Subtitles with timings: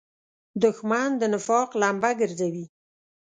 [0.61, 2.65] دښمن د نفاق لمبه ګرځوي